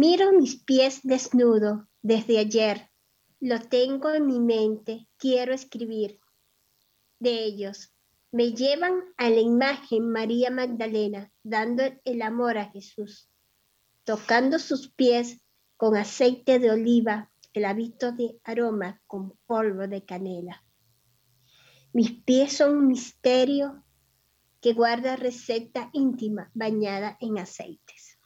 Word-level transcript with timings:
Miro 0.00 0.32
mis 0.32 0.54
pies 0.62 1.00
desnudo 1.02 1.88
desde 2.02 2.38
ayer. 2.38 2.88
Lo 3.40 3.58
tengo 3.58 4.10
en 4.10 4.28
mi 4.28 4.38
mente, 4.38 5.08
quiero 5.16 5.52
escribir 5.52 6.20
de 7.18 7.42
ellos. 7.42 7.92
Me 8.30 8.52
llevan 8.52 9.02
a 9.16 9.28
la 9.28 9.40
imagen 9.40 10.08
María 10.08 10.52
Magdalena, 10.52 11.32
dando 11.42 11.82
el 12.04 12.22
amor 12.22 12.58
a 12.58 12.70
Jesús, 12.70 13.28
tocando 14.04 14.60
sus 14.60 14.88
pies 14.88 15.40
con 15.76 15.96
aceite 15.96 16.60
de 16.60 16.70
oliva, 16.70 17.32
el 17.52 17.64
hábito 17.64 18.12
de 18.12 18.38
aroma 18.44 19.02
con 19.08 19.36
polvo 19.46 19.88
de 19.88 20.04
canela. 20.04 20.64
Mis 21.92 22.12
pies 22.22 22.52
son 22.52 22.76
un 22.76 22.86
misterio 22.86 23.82
que 24.60 24.74
guarda 24.74 25.16
receta 25.16 25.90
íntima 25.92 26.52
bañada 26.54 27.16
en 27.20 27.38
aceites. 27.38 28.17